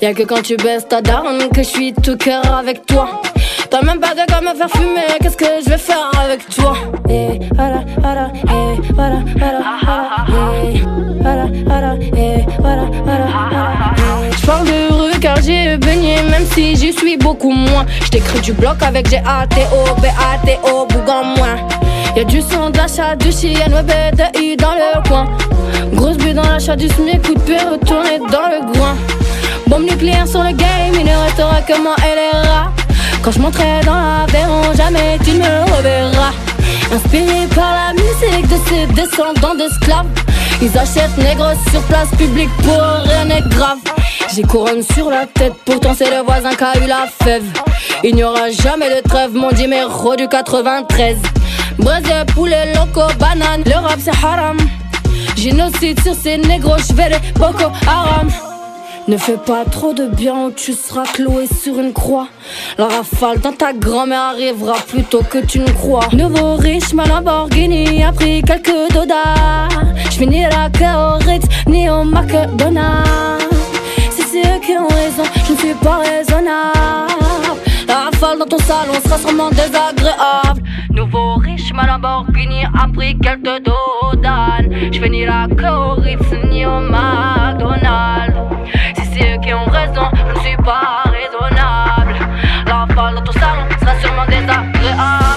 Y'a 0.00 0.14
que 0.14 0.22
quand 0.22 0.42
tu 0.42 0.56
baisses 0.56 0.86
ta 0.86 1.02
daronne 1.02 1.48
que 1.52 1.62
je 1.62 1.68
suis 1.68 1.92
tout 1.92 2.16
cœur 2.16 2.42
avec 2.54 2.86
toi. 2.86 3.20
T'as 3.68 3.82
même 3.82 3.98
pas 3.98 4.14
de 4.14 4.20
quoi 4.30 4.40
me 4.40 4.56
faire 4.56 4.70
fumer, 4.70 5.18
qu'est-ce 5.20 5.36
que 5.36 5.44
je 5.64 5.70
vais 5.70 5.78
faire 5.78 6.10
avec 6.22 6.48
toi? 6.48 6.74
Et 7.10 7.40
voilà, 7.54 7.80
voilà, 8.00 8.30
voilà, 8.94 9.18
et 9.18 10.80
voilà, 11.20 11.46
voilà, 11.66 11.94
et 12.16 12.46
voilà, 12.60 12.84
voilà, 13.04 13.26
voilà. 13.50 14.30
Je 14.40 14.46
parle 14.46 14.66
de 14.66 14.92
rue 14.94 15.18
car 15.20 15.36
j'ai 15.42 15.76
baigné, 15.76 16.22
même 16.30 16.46
si 16.54 16.76
j'y 16.76 16.92
suis 16.92 17.16
beaucoup 17.16 17.50
moins. 17.50 17.84
J't'écris 18.04 18.40
du 18.40 18.52
bloc 18.52 18.82
avec 18.82 19.10
G-A-T-O, 19.10 20.00
B-A-T-O, 20.00 20.86
bougon 20.86 21.24
moins. 21.36 21.56
Y'a 22.18 22.24
du 22.24 22.42
son 22.42 22.70
d'achat, 22.70 23.14
du 23.14 23.30
chien, 23.30 23.70
web 23.70 23.86
de 24.16 24.40
I 24.40 24.56
dans 24.56 24.72
le 24.72 25.08
coin. 25.08 25.28
Grosse 25.92 26.16
but 26.16 26.34
dans 26.34 26.42
l'achat 26.42 26.74
du 26.74 26.88
SMIC, 26.88 27.22
coup 27.22 27.34
de 27.34 27.38
pied 27.38 27.58
retourné 27.58 28.18
dans 28.18 28.48
le 28.48 28.72
groin. 28.72 28.96
Bombe 29.68 29.84
nucléaire 29.84 30.26
sur 30.26 30.42
le 30.42 30.50
game, 30.50 30.94
il 30.94 31.04
ne 31.04 31.16
restera 31.16 31.60
que 31.60 31.80
moi 31.80 31.94
et 31.98 32.16
les 32.16 32.48
rats. 32.48 32.72
Quand 33.22 33.30
je 33.30 33.38
monterai 33.38 33.84
dans 33.86 33.94
l'avion, 33.94 34.72
jamais 34.76 35.16
tu 35.24 35.34
ne 35.34 35.38
me 35.38 35.76
reverras. 35.76 36.32
Inspiré 36.92 37.46
par 37.54 37.72
la 37.72 37.92
musique 37.92 38.48
de 38.48 38.56
ces 38.66 38.86
descendants 38.94 39.54
d'esclaves. 39.54 40.08
Ils 40.60 40.76
achètent 40.76 41.18
nègres 41.18 41.52
sur 41.70 41.80
place 41.82 42.08
publique 42.18 42.50
pour 42.64 42.82
rien 43.04 43.26
n'est 43.26 43.48
grave. 43.48 43.78
J'ai 44.34 44.42
couronne 44.42 44.82
sur 44.82 45.08
la 45.08 45.24
tête, 45.26 45.54
pourtant 45.64 45.94
c'est 45.96 46.10
le 46.10 46.24
voisin 46.24 46.50
qui 46.50 46.64
a 46.64 46.84
eu 46.84 46.88
la 46.88 47.06
fève. 47.22 47.44
Il 48.02 48.16
n'y 48.16 48.24
aura 48.24 48.50
jamais 48.50 48.88
de 48.88 49.08
trêve, 49.08 49.30
mon 49.34 49.52
numéro 49.52 50.16
du 50.16 50.26
93. 50.26 51.16
Brésil, 51.78 52.24
poulet, 52.34 52.72
loco, 52.74 53.02
banane, 53.18 53.62
le 53.66 53.74
rap 53.74 53.98
c'est 54.00 54.24
haram. 54.24 54.56
Génocide 55.36 56.00
sur 56.02 56.14
ces 56.14 56.38
négros, 56.38 56.78
je 56.78 56.94
vais 56.94 57.10
les 57.10 57.18
Boko 57.34 57.70
Haram. 57.86 58.28
Ne 59.06 59.16
fais 59.16 59.38
pas 59.38 59.64
trop 59.64 59.94
de 59.94 60.06
bien 60.06 60.34
ou 60.46 60.50
tu 60.50 60.74
seras 60.74 61.04
cloué 61.04 61.46
sur 61.46 61.78
une 61.78 61.94
croix. 61.94 62.28
La 62.76 62.88
rafale 62.88 63.40
dans 63.40 63.52
ta 63.52 63.72
grand-mère 63.72 64.20
arrivera 64.34 64.74
plus 64.86 65.02
tôt 65.04 65.22
que 65.22 65.38
tu 65.38 65.60
ne 65.60 65.70
crois. 65.70 66.08
Nouveau 66.12 66.56
riche, 66.56 66.92
ma 66.92 67.06
Lamborghini 67.06 68.04
a 68.04 68.12
pris 68.12 68.42
quelques. 68.42 68.68
Je 70.10 70.10
finis 70.10 70.42
la 70.42 70.68
au 70.98 71.18
Ritz 71.24 71.46
ni 71.66 71.88
au 71.88 72.04
McDonald's. 72.04 73.48
Si 74.10 74.22
c'est 74.22 74.40
eux 74.40 74.60
qui 74.60 74.72
ont 74.72 74.88
raison, 74.88 75.22
je 75.46 75.52
ne 75.52 75.58
suis 75.58 75.74
pas 75.74 75.98
raisonnable. 75.98 76.68
La 77.86 78.10
rafale 78.10 78.38
dans 78.40 78.46
ton 78.46 78.58
salon 78.58 78.94
sera 79.02 79.18
sûrement 79.18 79.50
désagréable. 79.50 80.62
Ma 81.78 81.86
Lamborghini 81.86 82.64
a 82.64 82.88
pris 82.92 83.16
quelques 83.20 83.62
dollars. 83.62 84.62
Je 84.90 84.98
finis 85.00 85.24
la 85.24 85.46
Ritz 85.46 86.32
ni 86.50 86.66
au 86.66 86.80
McDonald's 86.80 88.34
c'est 88.96 89.34
eux 89.34 89.38
qui 89.40 89.54
ont 89.54 89.64
raison, 89.66 90.10
je 90.12 90.34
ne 90.34 90.44
suis 90.44 90.56
pas 90.56 91.04
raisonnable. 91.06 92.16
La 92.66 93.12
dans 93.12 93.22
ton 93.22 93.32
salon 93.32 93.62
sera 93.80 94.00
sûrement 94.00 94.26
désagréable. 94.26 95.28